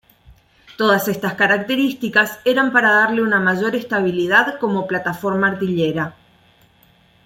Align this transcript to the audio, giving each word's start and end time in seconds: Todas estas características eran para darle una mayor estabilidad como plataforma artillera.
Todas 0.79 1.07
estas 1.07 1.35
características 1.35 2.39
eran 2.43 2.71
para 2.73 2.89
darle 2.89 3.21
una 3.21 3.39
mayor 3.39 3.75
estabilidad 3.75 4.57
como 4.57 4.87
plataforma 4.87 5.47
artillera. 5.49 6.15